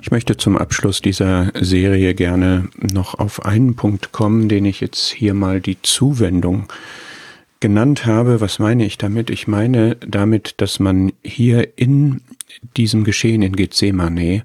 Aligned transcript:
Ich 0.00 0.10
möchte 0.10 0.36
zum 0.36 0.56
Abschluss 0.56 1.02
dieser 1.02 1.52
Serie 1.60 2.14
gerne 2.14 2.68
noch 2.92 3.18
auf 3.18 3.44
einen 3.44 3.74
Punkt 3.74 4.12
kommen, 4.12 4.48
den 4.48 4.64
ich 4.64 4.80
jetzt 4.80 5.08
hier 5.08 5.34
mal 5.34 5.60
die 5.60 5.80
Zuwendung 5.82 6.68
genannt 7.60 8.06
habe. 8.06 8.40
Was 8.40 8.58
meine 8.58 8.84
ich 8.84 8.98
damit? 8.98 9.30
Ich 9.30 9.48
meine 9.48 9.96
damit, 9.96 10.60
dass 10.60 10.78
man 10.78 11.12
hier 11.22 11.76
in 11.76 12.20
diesem 12.76 13.04
Geschehen 13.04 13.42
in 13.42 13.56
Gethsemane 13.56 14.44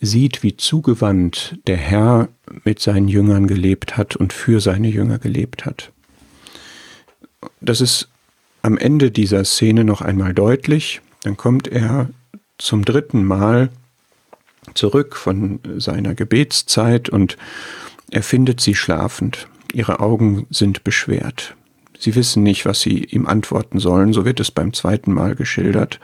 sieht, 0.00 0.42
wie 0.42 0.56
zugewandt 0.56 1.58
der 1.66 1.76
Herr 1.76 2.28
mit 2.64 2.80
seinen 2.80 3.08
Jüngern 3.08 3.46
gelebt 3.46 3.96
hat 3.96 4.16
und 4.16 4.32
für 4.32 4.60
seine 4.60 4.88
Jünger 4.88 5.18
gelebt 5.18 5.64
hat. 5.64 5.92
Das 7.60 7.80
ist 7.80 8.08
am 8.62 8.76
Ende 8.76 9.10
dieser 9.12 9.44
Szene 9.44 9.84
noch 9.84 10.00
einmal 10.00 10.34
deutlich. 10.34 11.00
Dann 11.22 11.36
kommt 11.36 11.68
er 11.68 12.10
zum 12.58 12.84
dritten 12.84 13.24
Mal 13.24 13.70
zurück 14.74 15.16
von 15.16 15.60
seiner 15.78 16.14
Gebetszeit 16.14 17.08
und 17.08 17.36
er 18.10 18.22
findet 18.22 18.60
sie 18.60 18.74
schlafend. 18.74 19.48
Ihre 19.72 20.00
Augen 20.00 20.46
sind 20.50 20.84
beschwert. 20.84 21.56
Sie 21.98 22.14
wissen 22.14 22.42
nicht, 22.42 22.66
was 22.66 22.80
sie 22.80 23.04
ihm 23.04 23.26
antworten 23.26 23.78
sollen, 23.78 24.12
so 24.12 24.24
wird 24.24 24.40
es 24.40 24.50
beim 24.50 24.72
zweiten 24.72 25.12
Mal 25.12 25.34
geschildert. 25.34 25.98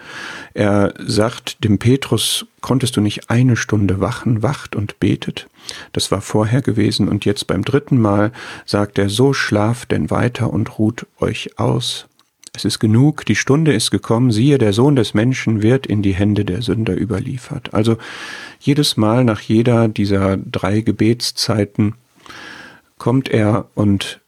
Er 0.54 0.94
sagt 0.98 1.64
dem 1.64 1.78
Petrus, 1.78 2.46
konntest 2.60 2.96
du 2.96 3.00
nicht 3.00 3.30
eine 3.30 3.56
Stunde 3.56 4.00
wachen, 4.00 4.42
wacht 4.42 4.74
und 4.74 5.00
betet? 5.00 5.48
Das 5.92 6.10
war 6.10 6.20
vorher 6.20 6.62
gewesen 6.62 7.08
und 7.08 7.24
jetzt 7.24 7.46
beim 7.46 7.62
dritten 7.64 8.00
Mal 8.00 8.32
sagt 8.64 8.98
er, 8.98 9.08
so 9.08 9.32
schlaft 9.32 9.90
denn 9.90 10.10
weiter 10.10 10.50
und 10.50 10.78
ruht 10.78 11.06
euch 11.20 11.58
aus. 11.58 12.06
Es 12.62 12.66
ist 12.76 12.78
genug, 12.78 13.26
die 13.26 13.34
Stunde 13.34 13.72
ist 13.72 13.90
gekommen, 13.90 14.30
siehe, 14.30 14.56
der 14.56 14.72
Sohn 14.72 14.94
des 14.94 15.14
Menschen 15.14 15.62
wird 15.62 15.84
in 15.84 16.00
die 16.00 16.14
Hände 16.14 16.44
der 16.44 16.62
Sünder 16.62 16.96
überliefert. 16.96 17.74
Also 17.74 17.96
jedes 18.60 18.96
Mal 18.96 19.24
nach 19.24 19.40
jeder 19.40 19.88
dieser 19.88 20.36
drei 20.36 20.80
Gebetszeiten 20.80 21.96
kommt 22.98 23.28
er 23.28 23.66
und 23.74 24.20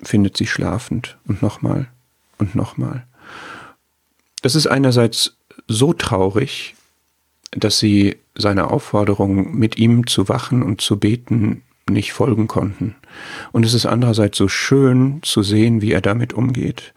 findet 0.00 0.36
sie 0.36 0.46
schlafend 0.46 1.18
und 1.26 1.42
nochmal 1.42 1.88
und 2.38 2.54
nochmal. 2.54 3.04
Das 4.42 4.54
ist 4.54 4.68
einerseits 4.68 5.34
so 5.66 5.92
traurig, 5.92 6.76
dass 7.50 7.80
sie 7.80 8.16
seiner 8.36 8.70
Aufforderung, 8.70 9.58
mit 9.58 9.76
ihm 9.76 10.06
zu 10.06 10.28
wachen 10.28 10.62
und 10.62 10.80
zu 10.80 11.00
beten, 11.00 11.62
nicht 11.90 12.12
folgen 12.12 12.46
konnten. 12.46 12.94
Und 13.50 13.66
es 13.66 13.74
ist 13.74 13.86
andererseits 13.86 14.38
so 14.38 14.46
schön 14.46 15.18
zu 15.22 15.42
sehen, 15.42 15.82
wie 15.82 15.90
er 15.90 16.00
damit 16.00 16.32
umgeht. 16.32 16.94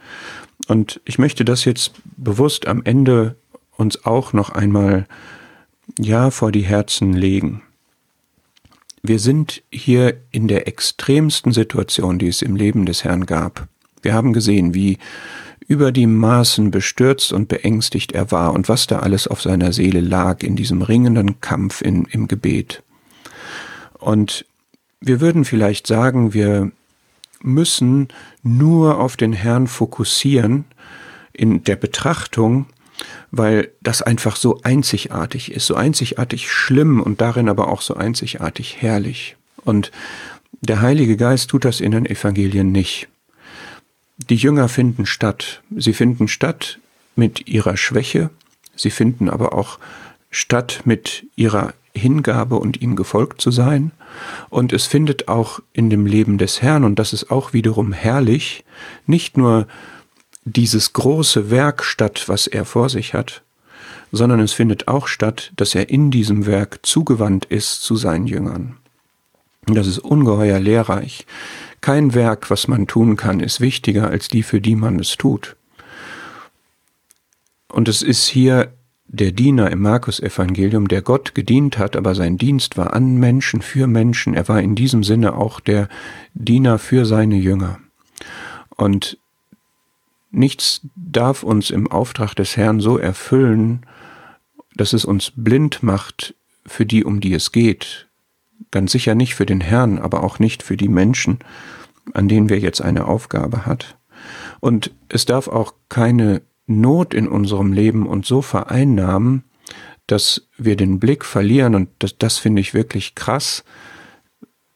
Und 0.67 1.01
ich 1.05 1.19
möchte 1.19 1.45
das 1.45 1.65
jetzt 1.65 1.93
bewusst 2.17 2.67
am 2.67 2.83
Ende 2.83 3.35
uns 3.77 4.05
auch 4.05 4.33
noch 4.33 4.49
einmal 4.49 5.07
ja 5.99 6.31
vor 6.31 6.51
die 6.51 6.63
Herzen 6.63 7.13
legen. 7.13 7.61
Wir 9.03 9.19
sind 9.19 9.61
hier 9.71 10.17
in 10.31 10.47
der 10.47 10.67
extremsten 10.67 11.51
Situation, 11.51 12.17
die 12.17 12.27
es 12.27 12.41
im 12.41 12.55
Leben 12.55 12.85
des 12.85 13.03
Herrn 13.03 13.27
gab. 13.27 13.67
Wir 14.01 14.13
haben 14.13 14.33
gesehen, 14.33 14.73
wie 14.73 14.97
über 15.67 15.91
die 15.91 16.07
Maßen 16.07 16.71
bestürzt 16.71 17.33
und 17.33 17.47
beängstigt 17.47 18.11
er 18.11 18.31
war 18.31 18.53
und 18.53 18.69
was 18.69 18.87
da 18.87 18.99
alles 18.99 19.27
auf 19.27 19.41
seiner 19.41 19.73
Seele 19.73 20.01
lag 20.01 20.43
in 20.43 20.55
diesem 20.55 20.81
ringenden 20.81 21.41
Kampf 21.41 21.81
in, 21.81 22.05
im 22.05 22.27
Gebet. 22.27 22.83
Und 23.93 24.45
wir 25.01 25.21
würden 25.21 25.45
vielleicht 25.45 25.87
sagen, 25.87 26.33
wir 26.33 26.71
müssen 27.45 28.07
nur 28.43 28.99
auf 28.99 29.17
den 29.17 29.33
Herrn 29.33 29.67
fokussieren 29.67 30.65
in 31.31 31.63
der 31.63 31.75
Betrachtung, 31.75 32.65
weil 33.31 33.69
das 33.81 34.01
einfach 34.01 34.35
so 34.35 34.61
einzigartig 34.63 35.51
ist, 35.51 35.67
so 35.67 35.75
einzigartig 35.75 36.51
schlimm 36.51 37.01
und 37.01 37.21
darin 37.21 37.49
aber 37.49 37.67
auch 37.67 37.81
so 37.81 37.95
einzigartig 37.95 38.81
herrlich. 38.81 39.35
Und 39.63 39.91
der 40.61 40.81
Heilige 40.81 41.17
Geist 41.17 41.49
tut 41.49 41.65
das 41.65 41.81
in 41.81 41.91
den 41.91 42.05
Evangelien 42.05 42.71
nicht. 42.71 43.07
Die 44.17 44.35
Jünger 44.35 44.69
finden 44.69 45.05
statt. 45.05 45.61
Sie 45.75 45.93
finden 45.93 46.27
statt 46.27 46.79
mit 47.15 47.47
ihrer 47.47 47.77
Schwäche, 47.77 48.29
sie 48.75 48.89
finden 48.89 49.29
aber 49.29 49.53
auch 49.53 49.77
statt 50.31 50.81
mit 50.85 51.25
ihrer 51.35 51.73
Hingabe 51.95 52.57
und 52.57 52.81
ihm 52.81 52.95
gefolgt 52.95 53.41
zu 53.41 53.51
sein. 53.51 53.91
Und 54.49 54.73
es 54.73 54.85
findet 54.85 55.27
auch 55.27 55.59
in 55.73 55.89
dem 55.89 56.05
Leben 56.05 56.37
des 56.37 56.61
Herrn, 56.61 56.83
und 56.83 56.99
das 56.99 57.13
ist 57.13 57.31
auch 57.31 57.53
wiederum 57.53 57.93
herrlich, 57.93 58.63
nicht 59.05 59.37
nur 59.37 59.67
dieses 60.43 60.93
große 60.93 61.49
Werk 61.49 61.83
statt, 61.83 62.25
was 62.27 62.47
er 62.47 62.65
vor 62.65 62.89
sich 62.89 63.13
hat, 63.13 63.41
sondern 64.11 64.39
es 64.39 64.53
findet 64.53 64.87
auch 64.87 65.07
statt, 65.07 65.51
dass 65.55 65.75
er 65.75 65.89
in 65.89 66.11
diesem 66.11 66.45
Werk 66.45 66.79
zugewandt 66.83 67.45
ist 67.45 67.81
zu 67.81 67.95
seinen 67.95 68.27
Jüngern. 68.27 68.77
Das 69.67 69.87
ist 69.87 69.99
ungeheuer 69.99 70.59
lehrreich. 70.59 71.25
Kein 71.81 72.13
Werk, 72.13 72.49
was 72.51 72.67
man 72.67 72.87
tun 72.87 73.15
kann, 73.15 73.39
ist 73.39 73.61
wichtiger 73.61 74.09
als 74.09 74.27
die, 74.27 74.43
für 74.43 74.61
die 74.61 74.75
man 74.75 74.99
es 74.99 75.17
tut. 75.17 75.55
Und 77.67 77.87
es 77.87 78.03
ist 78.03 78.27
hier 78.27 78.71
der 79.15 79.31
Diener 79.31 79.71
im 79.71 79.81
Markus-Evangelium, 79.81 80.87
der 80.87 81.01
Gott 81.01 81.33
gedient 81.33 81.77
hat, 81.77 81.95
aber 81.95 82.15
sein 82.15 82.37
Dienst 82.37 82.77
war 82.77 82.93
an 82.93 83.15
Menschen, 83.15 83.61
für 83.61 83.87
Menschen. 83.87 84.33
Er 84.33 84.47
war 84.47 84.61
in 84.61 84.75
diesem 84.75 85.03
Sinne 85.03 85.35
auch 85.35 85.59
der 85.59 85.89
Diener 86.33 86.77
für 86.77 87.05
seine 87.05 87.35
Jünger. 87.35 87.79
Und 88.75 89.17
nichts 90.31 90.81
darf 90.95 91.43
uns 91.43 91.69
im 91.69 91.89
Auftrag 91.89 92.35
des 92.35 92.57
Herrn 92.57 92.79
so 92.79 92.97
erfüllen, 92.97 93.85
dass 94.75 94.93
es 94.93 95.05
uns 95.05 95.31
blind 95.35 95.81
macht 95.81 96.35
für 96.65 96.85
die, 96.85 97.05
um 97.05 97.21
die 97.21 97.33
es 97.33 97.51
geht. 97.51 98.07
Ganz 98.71 98.91
sicher 98.91 99.15
nicht 99.15 99.35
für 99.35 99.45
den 99.45 99.61
Herrn, 99.61 99.99
aber 99.99 100.23
auch 100.23 100.39
nicht 100.39 100.63
für 100.63 100.77
die 100.77 100.89
Menschen, 100.89 101.39
an 102.13 102.27
denen 102.27 102.49
wir 102.49 102.59
jetzt 102.59 102.81
eine 102.81 103.05
Aufgabe 103.05 103.65
hat. 103.65 103.97
Und 104.59 104.91
es 105.09 105.25
darf 105.25 105.47
auch 105.47 105.73
keine 105.89 106.41
Not 106.67 107.13
in 107.13 107.27
unserem 107.27 107.73
Leben 107.73 108.07
uns 108.07 108.27
so 108.27 108.41
vereinnahmen, 108.41 109.43
dass 110.07 110.47
wir 110.57 110.75
den 110.75 110.99
Blick 110.99 111.25
verlieren, 111.25 111.75
und 111.75 111.89
das, 111.99 112.17
das 112.17 112.37
finde 112.37 112.61
ich 112.61 112.73
wirklich 112.73 113.15
krass, 113.15 113.63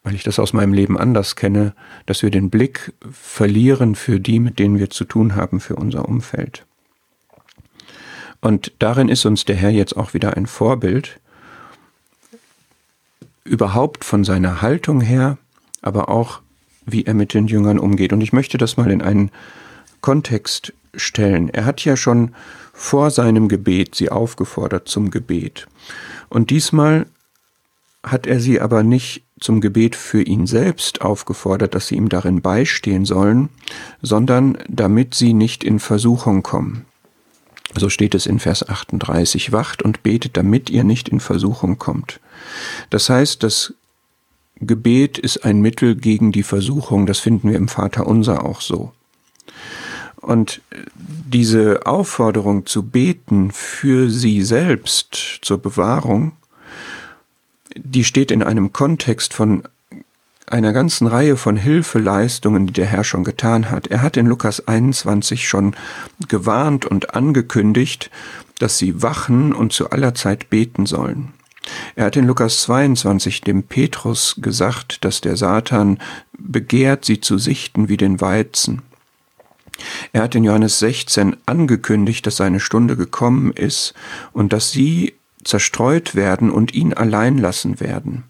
weil 0.03 0.16
ich 0.16 0.23
das 0.23 0.39
aus 0.39 0.53
meinem 0.53 0.73
Leben 0.73 0.97
anders 0.97 1.35
kenne, 1.35 1.73
dass 2.05 2.23
wir 2.23 2.31
den 2.31 2.50
Blick 2.50 2.94
verlieren 3.11 3.95
für 3.95 4.19
die, 4.19 4.39
mit 4.39 4.59
denen 4.59 4.79
wir 4.79 4.89
zu 4.89 5.05
tun 5.05 5.35
haben, 5.35 5.59
für 5.59 5.75
unser 5.75 6.07
Umfeld. 6.07 6.66
Und 8.41 8.71
darin 8.79 9.09
ist 9.09 9.25
uns 9.25 9.45
der 9.45 9.56
Herr 9.56 9.69
jetzt 9.69 9.97
auch 9.97 10.13
wieder 10.13 10.38
ein 10.38 10.47
Vorbild, 10.47 11.19
überhaupt 13.44 14.06
von 14.06 14.23
seiner 14.23 14.61
Haltung 14.61 15.01
her, 15.01 15.38
aber 15.81 16.09
auch 16.09 16.41
wie 16.85 17.06
er 17.06 17.13
mit 17.13 17.33
den 17.33 17.47
Jüngern 17.47 17.79
umgeht. 17.79 18.13
Und 18.13 18.21
ich 18.21 18.33
möchte 18.33 18.57
das 18.57 18.77
mal 18.77 18.89
in 18.89 19.01
einen 19.01 19.31
Kontext 20.01 20.73
stellen. 20.95 21.50
Er 21.50 21.66
hat 21.66 21.83
ja 21.85 21.95
schon 21.95 22.33
vor 22.73 23.11
seinem 23.11 23.47
Gebet 23.47 23.95
sie 23.95 24.09
aufgefordert 24.09 24.88
zum 24.88 25.11
Gebet. 25.11 25.67
Und 26.29 26.50
diesmal 26.50 27.05
hat 28.03 28.27
er 28.27 28.39
sie 28.39 28.61
aber 28.61 28.83
nicht 28.83 29.23
zum 29.39 29.61
Gebet 29.61 29.95
für 29.95 30.22
ihn 30.22 30.47
selbst 30.47 31.01
aufgefordert, 31.01 31.75
dass 31.75 31.88
sie 31.88 31.95
ihm 31.95 32.09
darin 32.09 32.41
beistehen 32.41 33.05
sollen, 33.05 33.50
sondern 34.01 34.57
damit 34.67 35.16
sie 35.16 35.33
nicht 35.33 35.63
in 35.63 35.79
Versuchung 35.79 36.44
kommen. 36.44 36.85
So 37.75 37.89
steht 37.89 38.16
es 38.16 38.25
in 38.25 38.39
Vers 38.39 38.67
38, 38.67 39.51
wacht 39.51 39.83
und 39.83 40.01
betet, 40.01 40.38
damit 40.38 40.69
ihr 40.69 40.83
nicht 40.83 41.09
in 41.09 41.19
Versuchung 41.19 41.77
kommt. 41.77 42.19
Das 42.89 43.09
heißt, 43.09 43.44
das 43.44 43.73
Gebet 44.59 45.17
ist 45.17 45.45
ein 45.45 45.61
Mittel 45.61 45.95
gegen 45.95 46.31
die 46.31 46.44
Versuchung, 46.44 47.06
das 47.06 47.19
finden 47.19 47.50
wir 47.50 47.57
im 47.57 47.67
Vater 47.67 48.07
unser 48.07 48.45
auch 48.45 48.61
so. 48.61 48.91
Und 50.29 50.62
diese 50.95 51.88
Aufforderung 51.88 52.67
zu 52.67 52.84
beten 52.84 53.50
für 53.50 54.12
sie 54.12 54.44
selbst 54.44 55.40
zur 55.41 55.57
Bewahrung, 55.57 56.34
die 57.75 58.04
steht 58.04 58.30
in 58.30 58.44
einem 58.44 58.71
Kontext 58.71 59.33
von 59.33 59.63
einer 60.45 60.71
ganzen 60.71 61.07
Reihe 61.07 61.36
von 61.36 61.57
Hilfeleistungen, 61.57 62.68
die 62.68 62.74
der 62.74 62.86
Herr 62.86 63.04
schon 63.04 63.24
getan 63.24 63.71
hat. 63.71 63.88
Er 63.88 64.04
hat 64.04 64.18
in 64.18 64.27
Lukas 64.27 64.68
21 64.68 65.48
schon 65.48 65.75
gewarnt 66.27 66.86
und 66.86 67.15
angekündigt, 67.15 68.12
dass 68.59 68.77
sie 68.77 69.01
wachen 69.01 69.51
und 69.51 69.74
zu 69.74 69.89
aller 69.89 70.13
Zeit 70.13 70.51
beten 70.51 70.86
sollen. 70.86 71.33
Er 71.95 72.06
hat 72.06 72.15
in 72.15 72.27
Lukas 72.27 72.62
22 72.62 73.42
dem 73.42 73.63
Petrus 73.63 74.36
gesagt, 74.38 75.04
dass 75.04 75.21
der 75.21 75.38
Satan 75.38 75.98
begehrt, 76.38 77.04
sie 77.04 77.19
zu 77.19 77.39
sichten 77.39 77.89
wie 77.89 77.98
den 77.98 78.21
Weizen. 78.21 78.83
Er 80.14 80.24
hat 80.24 80.36
in 80.36 80.44
Johannes 80.44 80.80
16 80.80 81.38
angekündigt, 81.46 82.26
dass 82.26 82.38
seine 82.38 82.60
Stunde 82.60 82.96
gekommen 82.96 83.52
ist 83.52 83.94
und 84.34 84.54
dass 84.54 84.72
sie 84.72 85.14
zerstreut 85.44 86.16
werden 86.16 86.50
und 86.50 86.74
ihn 86.74 86.94
allein 86.94 87.38
lassen 87.38 87.80
werden. 87.80 88.24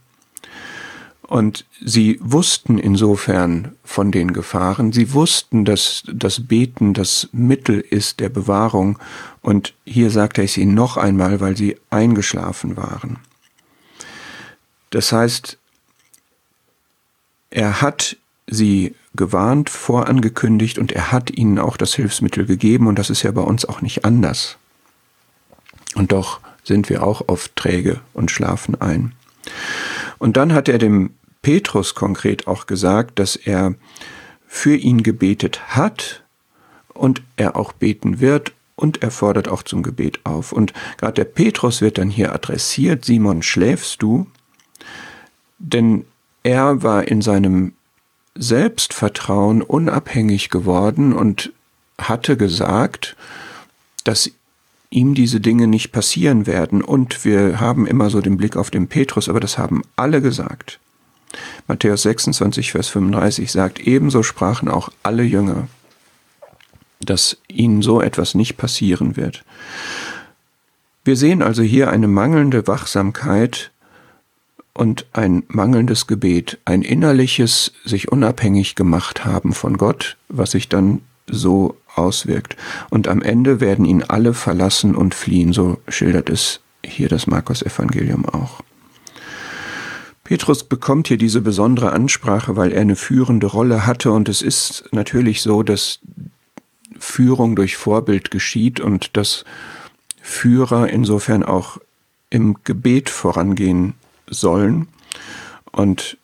Und 1.29 1.65
sie 1.85 2.17
wussten 2.21 2.79
insofern 2.79 3.75
von 3.83 4.11
den 4.11 4.33
Gefahren, 4.33 4.91
sie 4.91 5.13
wussten, 5.13 5.63
dass 5.63 6.01
das 6.11 6.47
Beten 6.47 6.95
das 6.95 7.29
Mittel 7.31 7.81
ist 7.81 8.19
der 8.19 8.29
Bewahrung, 8.29 8.97
und 9.41 9.75
hier 9.85 10.09
sagt 10.09 10.39
er 10.39 10.43
es 10.43 10.57
ihnen 10.57 10.73
noch 10.73 10.97
einmal, 10.97 11.39
weil 11.39 11.55
sie 11.55 11.77
eingeschlafen 11.91 12.77
waren. 12.77 13.19
Das 14.89 15.11
heißt, 15.11 15.59
er 17.51 17.81
hat 17.81 18.17
sie 18.47 18.95
gewarnt, 19.15 19.69
vorangekündigt 19.69 20.77
und 20.77 20.91
er 20.91 21.11
hat 21.11 21.31
ihnen 21.31 21.59
auch 21.59 21.77
das 21.77 21.93
Hilfsmittel 21.93 22.45
gegeben 22.45 22.87
und 22.87 22.99
das 22.99 23.09
ist 23.09 23.23
ja 23.23 23.31
bei 23.31 23.41
uns 23.41 23.65
auch 23.65 23.81
nicht 23.81 24.05
anders. 24.05 24.57
Und 25.95 26.11
doch 26.11 26.39
sind 26.63 26.89
wir 26.89 27.03
auch 27.03 27.23
oft 27.27 27.55
träge 27.55 27.99
und 28.13 28.29
schlafen 28.29 28.79
ein. 28.79 29.13
Und 30.19 30.37
dann 30.37 30.53
hat 30.53 30.69
er 30.69 30.77
dem 30.77 31.11
Petrus 31.41 31.95
konkret 31.95 32.47
auch 32.47 32.67
gesagt, 32.67 33.19
dass 33.19 33.35
er 33.35 33.75
für 34.47 34.75
ihn 34.75 35.03
gebetet 35.03 35.75
hat 35.75 36.23
und 36.93 37.21
er 37.37 37.55
auch 37.55 37.71
beten 37.73 38.19
wird 38.19 38.51
und 38.75 39.01
er 39.01 39.11
fordert 39.11 39.47
auch 39.47 39.63
zum 39.63 39.83
Gebet 39.83 40.19
auf. 40.25 40.51
Und 40.51 40.73
gerade 40.97 41.13
der 41.13 41.25
Petrus 41.25 41.81
wird 41.81 41.97
dann 41.97 42.09
hier 42.09 42.33
adressiert, 42.33 43.05
Simon, 43.05 43.41
schläfst 43.41 44.01
du? 44.01 44.27
Denn 45.57 46.05
er 46.43 46.83
war 46.83 47.07
in 47.07 47.21
seinem 47.21 47.73
Selbstvertrauen 48.39 49.61
unabhängig 49.61 50.49
geworden 50.49 51.13
und 51.13 51.51
hatte 51.99 52.37
gesagt, 52.37 53.15
dass 54.05 54.31
ihm 54.89 55.13
diese 55.13 55.39
Dinge 55.39 55.67
nicht 55.67 55.91
passieren 55.91 56.47
werden. 56.47 56.81
Und 56.81 57.25
wir 57.25 57.59
haben 57.59 57.85
immer 57.85 58.09
so 58.09 58.21
den 58.21 58.37
Blick 58.37 58.55
auf 58.55 58.71
den 58.71 58.87
Petrus, 58.87 59.29
aber 59.29 59.39
das 59.39 59.57
haben 59.57 59.83
alle 59.95 60.21
gesagt. 60.21 60.79
Matthäus 61.67 62.01
26, 62.03 62.71
Vers 62.71 62.87
35 62.87 63.51
sagt, 63.51 63.79
ebenso 63.79 64.23
sprachen 64.23 64.69
auch 64.69 64.89
alle 65.03 65.23
Jünger, 65.23 65.67
dass 67.01 67.37
ihnen 67.47 67.81
so 67.81 68.01
etwas 68.01 68.33
nicht 68.33 68.57
passieren 68.57 69.15
wird. 69.15 69.43
Wir 71.03 71.15
sehen 71.15 71.41
also 71.41 71.61
hier 71.61 71.89
eine 71.91 72.07
mangelnde 72.07 72.67
Wachsamkeit 72.67 73.71
und 74.79 75.07
ein 75.11 75.43
mangelndes 75.49 76.07
Gebet, 76.07 76.57
ein 76.63 76.83
innerliches 76.83 77.73
sich 77.83 78.09
unabhängig 78.09 78.75
gemacht 78.75 79.25
haben 79.25 79.51
von 79.51 79.77
Gott, 79.77 80.15
was 80.29 80.51
sich 80.51 80.69
dann 80.69 81.01
so 81.27 81.75
auswirkt. 81.95 82.55
Und 82.89 83.09
am 83.09 83.21
Ende 83.21 83.59
werden 83.59 83.83
ihn 83.83 84.03
alle 84.03 84.33
verlassen 84.33 84.95
und 84.95 85.13
fliehen, 85.13 85.51
so 85.51 85.79
schildert 85.89 86.29
es 86.29 86.61
hier 86.81 87.09
das 87.09 87.27
Markus 87.27 87.61
Evangelium 87.61 88.23
auch. 88.25 88.61
Petrus 90.23 90.63
bekommt 90.63 91.09
hier 91.09 91.17
diese 91.17 91.41
besondere 91.41 91.91
Ansprache, 91.91 92.55
weil 92.55 92.71
er 92.71 92.79
eine 92.79 92.95
führende 92.95 93.47
Rolle 93.47 93.85
hatte 93.85 94.13
und 94.13 94.29
es 94.29 94.41
ist 94.41 94.85
natürlich 94.93 95.41
so, 95.41 95.61
dass 95.61 95.99
Führung 96.97 97.57
durch 97.57 97.75
Vorbild 97.75 98.31
geschieht 98.31 98.79
und 98.79 99.17
dass 99.17 99.43
Führer 100.21 100.87
insofern 100.87 101.43
auch 101.43 101.79
im 102.29 102.55
Gebet 102.63 103.09
vorangehen 103.09 103.95
sollen 104.29 104.87
und 105.71 106.17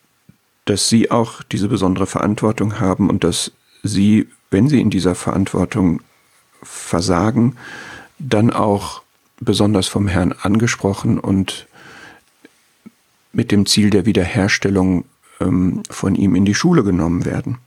dass 0.66 0.90
sie 0.90 1.12
auch 1.12 1.44
diese 1.44 1.68
besondere 1.68 2.08
Verantwortung 2.08 2.80
haben 2.80 3.10
und 3.10 3.24
dass 3.24 3.52
sie, 3.84 4.28
wenn 4.50 4.68
sie 4.68 4.82
in 4.82 4.90
dieser 4.90 5.16
Verantwortung 5.16 6.02
versagen, 6.64 7.56
dann 8.18 8.52
auch 8.52 9.04
besonders 9.40 9.88
vom 9.88 10.08
Herrn 10.08 10.32
angesprochen 10.34 11.20
und 11.20 11.68
mit 13.32 13.52
dem 13.52 13.66
Ziel 13.66 13.90
der 13.90 14.06
Wiederherstellung 14.06 15.06
ähm, 15.40 15.84
von 15.90 16.16
ihm 16.16 16.36
in 16.36 16.46
die 16.46 16.56
Schule 16.56 16.84
genommen 16.84 17.26
werden. 17.26 17.58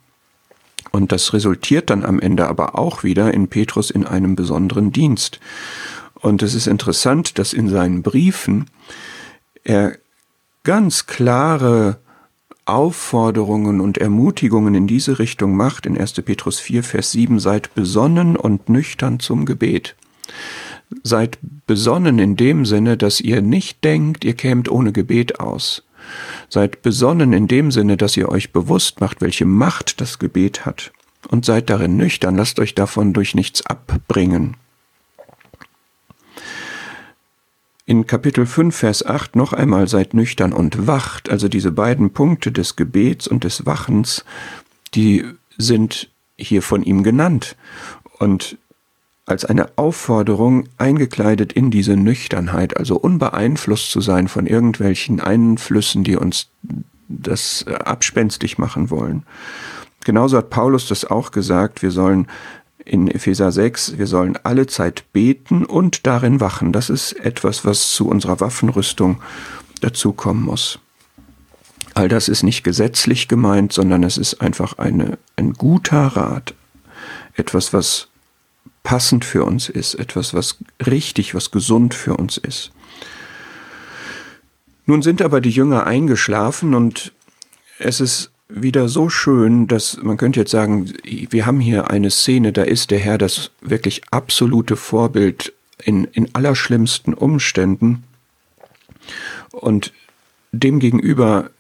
Und 0.90 1.12
das 1.12 1.32
resultiert 1.32 1.90
dann 1.90 2.04
am 2.04 2.18
Ende 2.18 2.48
aber 2.48 2.78
auch 2.78 3.04
wieder 3.04 3.34
in 3.34 3.48
Petrus 3.48 3.90
in 3.90 4.06
einem 4.06 4.34
besonderen 4.34 4.90
Dienst. 4.92 5.38
Und 6.14 6.42
es 6.42 6.54
ist 6.54 6.66
interessant, 6.66 7.38
dass 7.38 7.52
in 7.52 7.68
seinen 7.68 8.02
Briefen 8.02 8.70
er 9.64 9.98
ganz 10.68 11.06
klare 11.06 11.96
Aufforderungen 12.66 13.80
und 13.80 13.96
Ermutigungen 13.96 14.74
in 14.74 14.86
diese 14.86 15.18
Richtung 15.18 15.56
macht. 15.56 15.86
In 15.86 15.98
1. 15.98 16.12
Petrus 16.20 16.60
4, 16.60 16.84
Vers 16.84 17.10
7, 17.12 17.40
seid 17.40 17.74
besonnen 17.74 18.36
und 18.36 18.68
nüchtern 18.68 19.18
zum 19.18 19.46
Gebet. 19.46 19.96
Seid 21.02 21.38
besonnen 21.66 22.18
in 22.18 22.36
dem 22.36 22.66
Sinne, 22.66 22.98
dass 22.98 23.18
ihr 23.18 23.40
nicht 23.40 23.82
denkt, 23.82 24.26
ihr 24.26 24.34
kämt 24.34 24.70
ohne 24.70 24.92
Gebet 24.92 25.40
aus. 25.40 25.84
Seid 26.50 26.82
besonnen 26.82 27.32
in 27.32 27.48
dem 27.48 27.70
Sinne, 27.70 27.96
dass 27.96 28.14
ihr 28.18 28.28
euch 28.28 28.52
bewusst 28.52 29.00
macht, 29.00 29.22
welche 29.22 29.46
Macht 29.46 30.02
das 30.02 30.18
Gebet 30.18 30.66
hat. 30.66 30.92
Und 31.28 31.46
seid 31.46 31.70
darin 31.70 31.96
nüchtern, 31.96 32.36
lasst 32.36 32.60
euch 32.60 32.74
davon 32.74 33.14
durch 33.14 33.34
nichts 33.34 33.64
abbringen. 33.64 34.58
In 37.88 38.06
Kapitel 38.06 38.44
5, 38.44 38.76
Vers 38.76 39.06
8 39.06 39.34
noch 39.34 39.54
einmal 39.54 39.88
seid 39.88 40.12
nüchtern 40.12 40.52
und 40.52 40.86
wacht, 40.86 41.30
also 41.30 41.48
diese 41.48 41.72
beiden 41.72 42.10
Punkte 42.10 42.52
des 42.52 42.76
Gebets 42.76 43.26
und 43.26 43.44
des 43.44 43.64
Wachens, 43.64 44.26
die 44.92 45.24
sind 45.56 46.10
hier 46.36 46.60
von 46.60 46.82
ihm 46.82 47.02
genannt. 47.02 47.56
Und 48.18 48.58
als 49.24 49.46
eine 49.46 49.70
Aufforderung 49.76 50.68
eingekleidet 50.76 51.54
in 51.54 51.70
diese 51.70 51.96
Nüchternheit, 51.96 52.76
also 52.76 52.98
unbeeinflusst 52.98 53.90
zu 53.90 54.02
sein 54.02 54.28
von 54.28 54.46
irgendwelchen 54.46 55.20
Einflüssen, 55.20 56.04
die 56.04 56.16
uns 56.16 56.50
das 57.08 57.64
abspenstig 57.66 58.58
machen 58.58 58.90
wollen. 58.90 59.22
Genauso 60.04 60.36
hat 60.36 60.50
Paulus 60.50 60.88
das 60.88 61.06
auch 61.06 61.30
gesagt, 61.30 61.80
wir 61.80 61.90
sollen 61.90 62.26
in 62.88 63.08
Epheser 63.08 63.52
6, 63.52 63.98
wir 63.98 64.06
sollen 64.06 64.38
alle 64.42 64.66
Zeit 64.66 65.04
beten 65.12 65.64
und 65.64 66.06
darin 66.06 66.40
wachen. 66.40 66.72
Das 66.72 66.90
ist 66.90 67.12
etwas, 67.12 67.64
was 67.64 67.92
zu 67.92 68.08
unserer 68.08 68.40
Waffenrüstung 68.40 69.22
dazukommen 69.80 70.42
muss. 70.42 70.78
All 71.94 72.08
das 72.08 72.28
ist 72.28 72.42
nicht 72.42 72.64
gesetzlich 72.64 73.28
gemeint, 73.28 73.72
sondern 73.72 74.02
es 74.04 74.18
ist 74.18 74.40
einfach 74.40 74.78
eine, 74.78 75.18
ein 75.36 75.52
guter 75.52 76.06
Rat, 76.06 76.54
etwas, 77.34 77.72
was 77.72 78.08
passend 78.82 79.24
für 79.24 79.44
uns 79.44 79.68
ist, 79.68 79.94
etwas, 79.94 80.32
was 80.32 80.58
richtig, 80.86 81.34
was 81.34 81.50
gesund 81.50 81.94
für 81.94 82.16
uns 82.16 82.36
ist. 82.36 82.70
Nun 84.86 85.02
sind 85.02 85.20
aber 85.20 85.40
die 85.40 85.50
Jünger 85.50 85.86
eingeschlafen 85.86 86.74
und 86.74 87.12
es 87.78 88.00
ist 88.00 88.30
wieder 88.48 88.88
so 88.88 89.08
schön, 89.08 89.66
dass 89.66 89.98
man 90.02 90.16
könnte 90.16 90.40
jetzt 90.40 90.50
sagen, 90.50 90.92
wir 91.04 91.46
haben 91.46 91.60
hier 91.60 91.90
eine 91.90 92.10
Szene, 92.10 92.52
da 92.52 92.62
ist 92.62 92.90
der 92.90 92.98
Herr 92.98 93.18
das 93.18 93.50
wirklich 93.60 94.02
absolute 94.10 94.76
Vorbild 94.76 95.52
in, 95.82 96.04
in 96.04 96.34
allerschlimmsten 96.34 97.14
Umständen. 97.14 98.04
Und 99.52 99.92
demgegenüber 100.52 101.50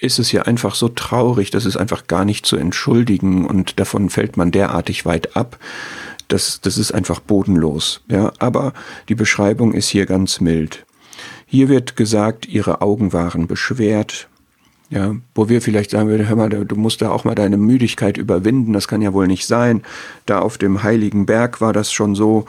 ist 0.00 0.18
es 0.18 0.32
ja 0.32 0.42
einfach 0.42 0.74
so 0.74 0.88
traurig, 0.88 1.50
dass 1.50 1.64
es 1.64 1.76
einfach 1.76 2.06
gar 2.08 2.24
nicht 2.24 2.46
zu 2.46 2.56
entschuldigen 2.56 3.46
und 3.46 3.78
davon 3.78 4.10
fällt 4.10 4.36
man 4.36 4.50
derartig 4.50 5.06
weit 5.06 5.36
ab 5.36 5.58
das, 6.28 6.60
das 6.60 6.78
ist 6.78 6.92
einfach 6.92 7.20
bodenlos. 7.20 8.00
Ja, 8.08 8.32
aber 8.38 8.72
die 9.08 9.14
Beschreibung 9.14 9.72
ist 9.72 9.88
hier 9.88 10.06
ganz 10.06 10.40
mild. 10.40 10.84
Hier 11.46 11.68
wird 11.68 11.96
gesagt, 11.96 12.46
ihre 12.46 12.80
Augen 12.80 13.12
waren 13.12 13.46
beschwert. 13.46 14.28
Ja, 14.94 15.16
wo 15.34 15.48
wir 15.48 15.60
vielleicht 15.60 15.90
sagen 15.90 16.08
würden, 16.08 16.28
hör 16.28 16.36
mal, 16.36 16.48
du 16.48 16.76
musst 16.76 17.02
da 17.02 17.10
auch 17.10 17.24
mal 17.24 17.34
deine 17.34 17.56
Müdigkeit 17.56 18.16
überwinden, 18.16 18.72
das 18.72 18.86
kann 18.86 19.02
ja 19.02 19.12
wohl 19.12 19.26
nicht 19.26 19.44
sein. 19.44 19.82
Da 20.24 20.38
auf 20.38 20.56
dem 20.56 20.84
heiligen 20.84 21.26
Berg 21.26 21.60
war 21.60 21.72
das 21.72 21.92
schon 21.92 22.14
so 22.14 22.46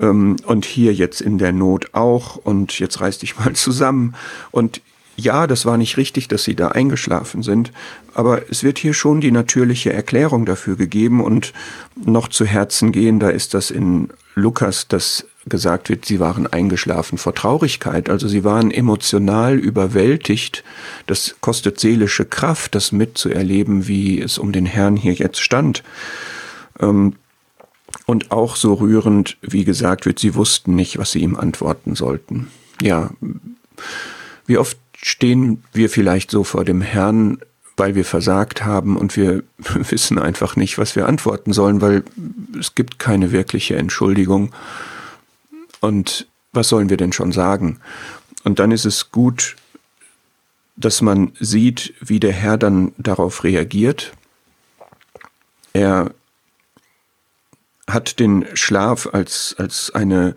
ähm, 0.00 0.34
und 0.44 0.64
hier 0.64 0.92
jetzt 0.92 1.20
in 1.20 1.38
der 1.38 1.52
Not 1.52 1.94
auch 1.94 2.34
und 2.34 2.80
jetzt 2.80 3.00
reiß 3.00 3.20
dich 3.20 3.38
mal 3.38 3.52
zusammen. 3.54 4.16
Und 4.50 4.80
ja, 5.14 5.46
das 5.46 5.66
war 5.66 5.76
nicht 5.76 5.96
richtig, 5.96 6.26
dass 6.26 6.42
sie 6.42 6.56
da 6.56 6.68
eingeschlafen 6.68 7.44
sind, 7.44 7.70
aber 8.12 8.50
es 8.50 8.64
wird 8.64 8.78
hier 8.78 8.92
schon 8.92 9.20
die 9.20 9.30
natürliche 9.30 9.92
Erklärung 9.92 10.46
dafür 10.46 10.74
gegeben 10.74 11.22
und 11.22 11.52
noch 12.04 12.26
zu 12.26 12.44
Herzen 12.44 12.90
gehen, 12.90 13.20
da 13.20 13.30
ist 13.30 13.54
das 13.54 13.70
in 13.70 14.08
Lukas, 14.34 14.88
dass 14.88 15.28
gesagt 15.46 15.88
wird, 15.88 16.04
sie 16.04 16.20
waren 16.20 16.46
eingeschlafen 16.46 17.18
vor 17.18 17.34
Traurigkeit, 17.34 18.08
also 18.08 18.28
sie 18.28 18.44
waren 18.44 18.70
emotional 18.70 19.58
überwältigt. 19.58 20.64
Das 21.06 21.36
kostet 21.40 21.80
seelische 21.80 22.24
Kraft, 22.24 22.74
das 22.74 22.92
mitzuerleben, 22.92 23.86
wie 23.86 24.20
es 24.20 24.38
um 24.38 24.52
den 24.52 24.66
Herrn 24.66 24.96
hier 24.96 25.12
jetzt 25.12 25.40
stand. 25.40 25.82
Ähm, 26.80 27.14
und 28.06 28.30
auch 28.30 28.56
so 28.56 28.74
rührend, 28.74 29.36
wie 29.40 29.64
gesagt 29.64 30.06
wird, 30.06 30.18
sie 30.18 30.34
wussten 30.34 30.74
nicht, 30.74 30.98
was 30.98 31.12
sie 31.12 31.20
ihm 31.20 31.36
antworten 31.36 31.94
sollten. 31.94 32.48
Ja, 32.82 33.10
wie 34.46 34.58
oft 34.58 34.78
stehen 34.96 35.62
wir 35.72 35.88
vielleicht 35.90 36.30
so 36.30 36.44
vor 36.44 36.64
dem 36.64 36.80
Herrn, 36.80 37.38
weil 37.76 37.94
wir 37.94 38.04
versagt 38.04 38.64
haben 38.64 38.96
und 38.96 39.16
wir 39.16 39.42
wissen 39.74 40.18
einfach 40.18 40.56
nicht, 40.56 40.78
was 40.78 40.96
wir 40.96 41.06
antworten 41.06 41.52
sollen, 41.52 41.80
weil 41.80 42.04
es 42.58 42.74
gibt 42.74 42.98
keine 42.98 43.32
wirkliche 43.32 43.76
Entschuldigung. 43.76 44.52
Und 45.84 46.26
was 46.54 46.70
sollen 46.70 46.88
wir 46.88 46.96
denn 46.96 47.12
schon 47.12 47.30
sagen? 47.30 47.78
Und 48.42 48.58
dann 48.58 48.70
ist 48.70 48.86
es 48.86 49.10
gut, 49.10 49.56
dass 50.76 51.02
man 51.02 51.32
sieht, 51.38 51.92
wie 52.00 52.20
der 52.20 52.32
Herr 52.32 52.56
dann 52.56 52.92
darauf 52.96 53.44
reagiert. 53.44 54.12
Er 55.74 56.14
hat 57.86 58.18
den 58.18 58.46
Schlaf 58.54 59.10
als, 59.12 59.54
als 59.58 59.90
eine 59.94 60.34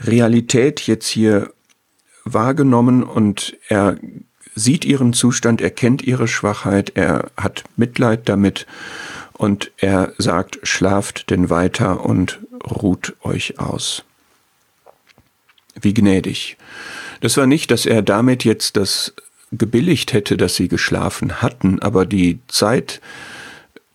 Realität 0.00 0.86
jetzt 0.86 1.06
hier 1.06 1.50
wahrgenommen 2.24 3.02
und 3.02 3.56
er 3.68 3.96
sieht 4.54 4.84
ihren 4.84 5.14
Zustand, 5.14 5.62
er 5.62 5.70
kennt 5.70 6.02
ihre 6.02 6.28
Schwachheit, 6.28 6.92
er 6.94 7.30
hat 7.38 7.64
Mitleid 7.76 8.28
damit 8.28 8.66
und 9.32 9.72
er 9.78 10.12
sagt, 10.18 10.58
schlaft 10.62 11.30
denn 11.30 11.48
weiter 11.48 12.04
und 12.04 12.40
ruht 12.62 13.16
euch 13.22 13.58
aus. 13.58 14.04
Wie 15.80 15.94
gnädig. 15.94 16.56
Das 17.20 17.36
war 17.36 17.46
nicht, 17.46 17.70
dass 17.70 17.86
er 17.86 18.02
damit 18.02 18.44
jetzt 18.44 18.76
das 18.76 19.14
gebilligt 19.52 20.12
hätte, 20.12 20.36
dass 20.36 20.56
sie 20.56 20.68
geschlafen 20.68 21.42
hatten, 21.42 21.80
aber 21.80 22.06
die 22.06 22.38
Zeit 22.48 23.00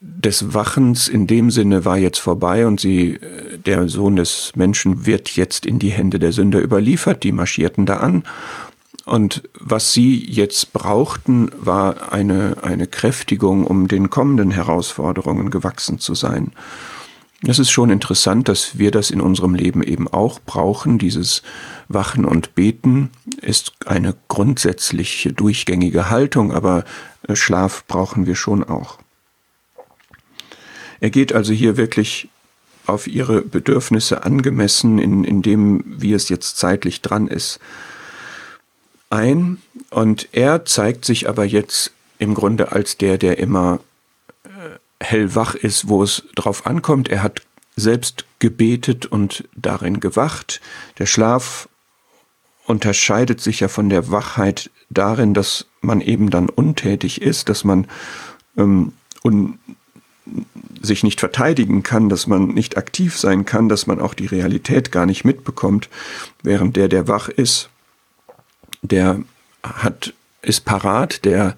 des 0.02 0.54
Wachens 0.54 1.10
in 1.10 1.28
dem 1.28 1.52
Sinne 1.52 1.84
war 1.84 1.98
jetzt 1.98 2.20
vorbei 2.20 2.66
und 2.66 2.80
sie, 2.80 3.20
der 3.66 3.90
Sohn 3.90 4.16
des 4.16 4.54
Menschen 4.56 5.06
wird 5.06 5.36
jetzt 5.36 5.66
in 5.66 5.78
die 5.78 5.90
Hände 5.90 6.20
der 6.20 6.32
Sünder 6.32 6.62
überliefert, 6.62 7.24
die 7.24 7.34
marschierten 7.34 7.86
da 7.86 7.98
an 7.98 8.24
und 9.10 9.44
was 9.60 9.92
sie 9.92 10.24
jetzt 10.24 10.72
brauchten, 10.72 11.50
war 11.60 12.14
eine, 12.14 12.58
eine 12.62 12.86
Kräftigung, 12.86 13.66
um 13.66 13.88
den 13.88 14.12
kommenden 14.12 14.52
Herausforderungen 14.52 15.50
gewachsen 15.50 15.98
zu 15.98 16.14
sein. 16.14 16.52
Es 17.48 17.58
ist 17.58 17.72
schon 17.72 17.90
interessant, 17.90 18.50
dass 18.50 18.78
wir 18.78 18.92
das 18.92 19.12
in 19.12 19.22
unserem 19.22 19.56
Leben 19.56 19.82
eben 19.82 20.10
auch 20.10 20.40
brauchen. 20.46 20.98
Dieses 20.98 21.42
Wachen 21.88 22.26
und 22.26 22.54
Beten 22.54 23.12
ist 23.42 23.72
eine 23.86 24.14
grundsätzliche 24.28 25.32
durchgängige 25.32 26.10
Haltung, 26.10 26.52
aber 26.52 26.84
äh, 27.28 27.36
Schlaf 27.36 27.86
brauchen 27.88 28.26
wir 28.26 28.36
schon 28.36 28.64
auch. 28.64 29.00
Er 31.00 31.12
geht 31.12 31.32
also 31.32 31.54
hier 31.54 31.78
wirklich 31.78 32.28
auf 32.86 33.08
ihre 33.08 33.42
Bedürfnisse 33.42 34.24
angemessen, 34.24 35.00
in, 35.00 35.24
in 35.24 35.42
dem, 35.42 35.84
wie 35.86 36.12
es 36.12 36.28
jetzt 36.28 36.58
zeitlich 36.58 37.02
dran 37.02 37.28
ist, 37.28 37.60
ein 39.10 39.62
und 39.90 40.30
er 40.34 40.66
zeigt 40.66 41.06
sich 41.06 41.30
aber 41.30 41.46
jetzt 41.46 41.92
im 42.20 42.34
Grunde 42.34 42.74
als 42.74 42.98
der, 42.98 43.18
der 43.18 43.40
immer 43.40 43.80
hellwach 45.02 45.56
ist, 45.56 45.88
wo 45.88 46.04
es 46.04 46.24
drauf 46.36 46.66
ankommt. 46.66 47.10
Er 47.10 47.24
hat 47.24 47.42
selbst 47.76 48.26
gebetet 48.40 49.06
und 49.06 49.48
darin 49.56 50.00
gewacht. 50.00 50.62
Der 50.98 51.06
Schlaf 51.06 51.70
unterscheidet 52.66 53.42
sich 53.42 53.62
ja 53.62 53.68
von 53.68 53.90
der 53.90 54.12
Wachheit 54.12 54.70
darin, 54.90 55.34
dass 55.34 55.68
man 55.82 56.02
eben 56.02 56.30
dann 56.30 56.50
untätig 56.50 57.22
ist, 57.22 57.50
dass 57.50 57.64
man 57.64 57.88
ähm, 58.58 58.94
un 59.24 59.60
sich 60.82 61.04
nicht 61.04 61.20
verteidigen 61.20 61.82
kann, 61.82 62.08
dass 62.08 62.28
man 62.28 62.50
nicht 62.50 62.78
aktiv 62.78 63.18
sein 63.18 63.46
kann, 63.46 63.68
dass 63.68 63.88
man 63.88 64.00
auch 64.00 64.14
die 64.14 64.28
Realität 64.28 64.92
gar 64.92 65.08
nicht 65.08 65.26
mitbekommt, 65.26 65.90
während 66.44 66.76
der, 66.76 66.88
der 66.88 67.08
wach 67.08 67.30
ist, 67.30 67.70
der 68.84 69.20
hat, 69.64 70.14
ist 70.42 70.66
parat, 70.66 71.26
der 71.26 71.58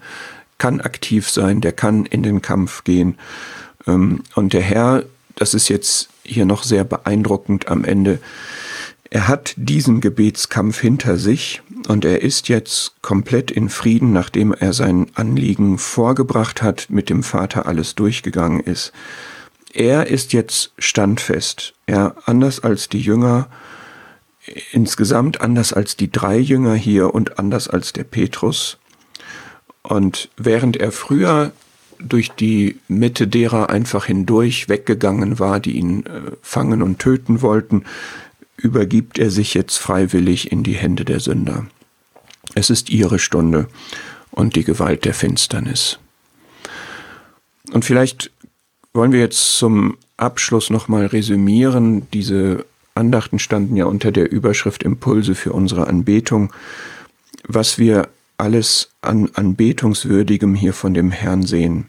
kann 0.58 0.80
aktiv 0.80 1.28
sein, 1.28 1.60
der 1.60 1.72
kann 1.72 2.06
in 2.06 2.22
den 2.22 2.42
Kampf 2.42 2.84
gehen. 2.84 3.18
Ähm, 3.86 4.22
und 4.34 4.52
der 4.52 4.62
Herr, 4.62 5.04
das 5.36 5.54
ist 5.54 5.68
jetzt 5.68 6.08
hier 6.24 6.44
noch 6.44 6.62
sehr 6.62 6.84
beeindruckend 6.84 7.68
am 7.68 7.84
Ende, 7.84 8.20
er 9.10 9.28
hat 9.28 9.52
diesen 9.56 10.00
Gebetskampf 10.00 10.80
hinter 10.80 11.18
sich 11.18 11.60
und 11.86 12.06
er 12.06 12.22
ist 12.22 12.48
jetzt 12.48 12.94
komplett 13.02 13.50
in 13.50 13.68
Frieden, 13.68 14.14
nachdem 14.14 14.54
er 14.54 14.72
sein 14.72 15.08
Anliegen 15.14 15.76
vorgebracht 15.76 16.62
hat, 16.62 16.86
mit 16.88 17.10
dem 17.10 17.22
Vater 17.22 17.66
alles 17.66 17.94
durchgegangen 17.94 18.60
ist. 18.60 18.90
Er 19.74 20.06
ist 20.06 20.32
jetzt 20.32 20.72
standfest. 20.78 21.74
Er, 21.84 22.14
anders 22.24 22.60
als 22.60 22.88
die 22.88 23.00
Jünger, 23.00 23.48
insgesamt 24.72 25.42
anders 25.42 25.74
als 25.74 25.94
die 25.96 26.10
drei 26.10 26.38
Jünger 26.38 26.74
hier 26.74 27.14
und 27.14 27.38
anders 27.38 27.68
als 27.68 27.92
der 27.92 28.04
Petrus. 28.04 28.78
Und 29.82 30.28
während 30.36 30.76
er 30.76 30.92
früher 30.92 31.52
durch 31.98 32.30
die 32.30 32.78
Mitte 32.88 33.26
derer 33.28 33.70
einfach 33.70 34.06
hindurch 34.06 34.68
weggegangen 34.68 35.38
war, 35.38 35.60
die 35.60 35.72
ihn 35.72 36.06
äh, 36.06 36.32
fangen 36.42 36.82
und 36.82 36.98
töten 36.98 37.42
wollten, 37.42 37.84
übergibt 38.56 39.18
er 39.18 39.30
sich 39.30 39.54
jetzt 39.54 39.78
freiwillig 39.78 40.52
in 40.52 40.62
die 40.62 40.74
Hände 40.74 41.04
der 41.04 41.20
Sünder. 41.20 41.66
Es 42.54 42.70
ist 42.70 42.90
ihre 42.90 43.18
Stunde 43.18 43.68
und 44.30 44.56
die 44.56 44.64
Gewalt 44.64 45.04
der 45.04 45.14
Finsternis. 45.14 45.98
Und 47.72 47.84
vielleicht 47.84 48.30
wollen 48.92 49.12
wir 49.12 49.20
jetzt 49.20 49.56
zum 49.56 49.96
Abschluss 50.16 50.70
nochmal 50.70 51.06
resümieren, 51.06 52.08
diese 52.12 52.66
Andachten 52.94 53.38
standen 53.38 53.76
ja 53.76 53.86
unter 53.86 54.12
der 54.12 54.30
Überschrift 54.30 54.82
Impulse 54.82 55.34
für 55.34 55.52
unsere 55.52 55.86
Anbetung, 55.86 56.52
was 57.48 57.78
wir 57.78 58.08
alles 58.42 58.90
an 59.02 59.30
Anbetungswürdigem 59.34 60.56
hier 60.56 60.72
von 60.72 60.94
dem 60.94 61.12
Herrn 61.12 61.44
sehen. 61.44 61.86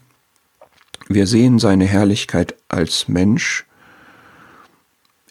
Wir 1.08 1.26
sehen 1.26 1.58
seine 1.58 1.84
Herrlichkeit 1.84 2.54
als 2.68 3.08
Mensch 3.08 3.66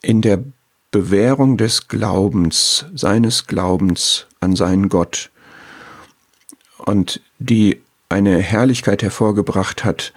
in 0.02 0.22
der 0.22 0.44
Bewährung 0.92 1.56
des 1.56 1.88
Glaubens, 1.88 2.86
seines 2.94 3.48
Glaubens 3.48 4.28
an 4.42 4.58
seinen 4.58 4.90
Gott 4.90 5.32
und 6.78 7.22
die 7.40 7.82
eine 8.10 8.40
Herrlichkeit 8.40 9.02
hervorgebracht 9.02 9.86
hat, 9.86 10.12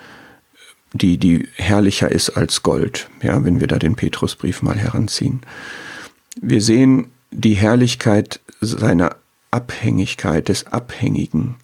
die, 0.93 1.19
die 1.19 1.49
herrlicher 1.55 2.11
ist 2.11 2.31
als 2.31 2.65
Gold, 2.65 3.09
ja, 3.23 3.45
wenn 3.45 3.61
wir 3.61 3.69
da 3.69 3.79
den 3.79 3.95
Petrusbrief 3.95 4.61
mal 4.61 4.77
heranziehen. 4.77 5.43
Wir 6.41 6.61
sehen 6.61 7.13
die 7.31 7.55
Herrlichkeit 7.55 8.41
seiner 8.61 9.15
Abhängigkeit, 9.57 10.49
des 10.51 10.67
Abhängigen, 10.67 11.55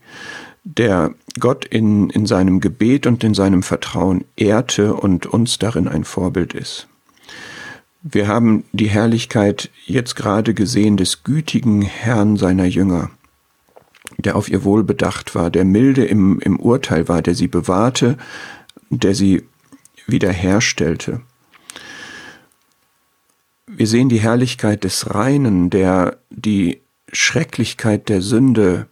der 0.64 1.14
Gott 1.38 1.66
in, 1.66 2.08
in 2.08 2.24
seinem 2.24 2.60
Gebet 2.60 3.06
und 3.06 3.22
in 3.22 3.34
seinem 3.34 3.62
Vertrauen 3.62 4.24
ehrte 4.34 4.94
und 4.94 5.26
uns 5.26 5.58
darin 5.58 5.88
ein 5.88 6.04
Vorbild 6.04 6.54
ist. 6.54 6.88
Wir 8.02 8.26
haben 8.26 8.64
die 8.72 8.88
Herrlichkeit 8.88 9.70
jetzt 9.84 10.16
gerade 10.16 10.54
gesehen 10.54 10.96
des 10.96 11.22
gütigen 11.22 11.82
Herrn 11.82 12.36
seiner 12.36 12.64
Jünger, 12.64 13.10
der 14.16 14.34
auf 14.34 14.48
ihr 14.48 14.64
Wohl 14.64 14.84
bedacht 14.84 15.34
war, 15.34 15.50
der 15.50 15.64
milde 15.64 16.04
im, 16.04 16.40
im 16.40 16.58
Urteil 16.58 17.08
war, 17.08 17.20
der 17.20 17.34
sie 17.34 17.48
bewahrte, 17.48 18.16
der 18.90 19.14
sie 19.14 19.44
wiederherstellte. 20.06 21.20
Wir 23.66 23.86
sehen 23.86 24.08
die 24.08 24.20
Herrlichkeit 24.20 24.84
des 24.84 25.14
Reinen, 25.14 25.70
der 25.70 26.18
die 26.30 26.81
Schrecklichkeit 27.12 28.08
der 28.08 28.22
Sünde 28.22 28.86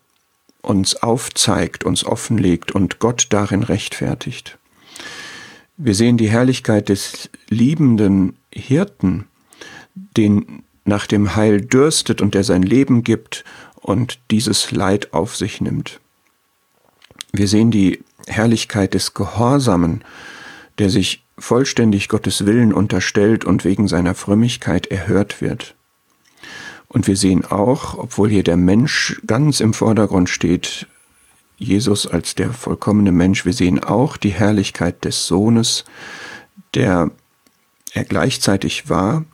uns 0.62 0.96
aufzeigt, 0.96 1.84
uns 1.84 2.04
offenlegt 2.04 2.72
und 2.72 2.98
Gott 2.98 3.26
darin 3.30 3.62
rechtfertigt. 3.62 4.58
Wir 5.76 5.94
sehen 5.94 6.18
die 6.18 6.28
Herrlichkeit 6.28 6.90
des 6.90 7.30
liebenden 7.48 8.36
Hirten, 8.52 9.26
den 9.94 10.62
nach 10.84 11.06
dem 11.06 11.34
Heil 11.36 11.62
dürstet 11.62 12.20
und 12.20 12.34
der 12.34 12.44
sein 12.44 12.62
Leben 12.62 13.02
gibt 13.02 13.44
und 13.76 14.18
dieses 14.30 14.70
Leid 14.70 15.14
auf 15.14 15.36
sich 15.36 15.60
nimmt. 15.60 16.00
Wir 17.32 17.48
sehen 17.48 17.70
die 17.70 18.02
Herrlichkeit 18.26 18.92
des 18.94 19.14
Gehorsamen, 19.14 20.04
der 20.78 20.90
sich 20.90 21.24
vollständig 21.38 22.08
Gottes 22.08 22.44
Willen 22.44 22.74
unterstellt 22.74 23.44
und 23.44 23.64
wegen 23.64 23.88
seiner 23.88 24.14
Frömmigkeit 24.14 24.88
erhört 24.88 25.40
wird. 25.40 25.74
Und 26.92 27.06
wir 27.06 27.16
sehen 27.16 27.44
auch, 27.44 27.97
obwohl 27.97 28.30
hier 28.30 28.42
der 28.42 28.56
Mensch 28.56 29.23
ganz 29.25 29.61
im 29.61 29.75
Vordergrund 29.75 30.28
steht, 30.28 30.88
Jesus 31.56 32.04
als 32.06 32.35
der 32.35 32.52
vollkommene 32.52 33.12
Mensch, 33.12 33.44
wir 33.44 33.52
sehen 33.52 33.82
auch 33.82 34.16
die 34.16 34.30
Herrlichkeit 34.30 35.04
des 35.04 35.26
Sohnes, 35.28 35.85
der 36.75 37.12
er 37.92 38.04
gleichzeitig 38.04 38.88
war 38.88 39.25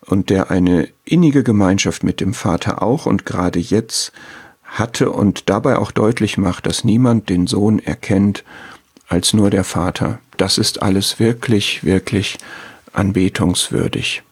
und 0.00 0.28
der 0.28 0.50
eine 0.50 0.88
innige 1.06 1.42
Gemeinschaft 1.42 2.04
mit 2.04 2.20
dem 2.20 2.34
Vater 2.34 2.82
auch 2.82 3.06
und 3.06 3.24
gerade 3.24 3.58
jetzt 3.58 4.12
hatte 4.64 5.10
und 5.10 5.48
dabei 5.48 5.78
auch 5.78 5.92
deutlich 5.92 6.36
macht, 6.36 6.66
dass 6.66 6.84
niemand 6.84 7.30
den 7.30 7.46
Sohn 7.46 7.78
erkennt 7.78 8.44
als 9.08 9.32
nur 9.32 9.48
der 9.48 9.64
Vater. 9.64 10.18
Das 10.36 10.58
ist 10.58 10.82
alles 10.82 11.18
wirklich, 11.18 11.82
wirklich 11.82 12.36
anbetungswürdig. 12.92 14.22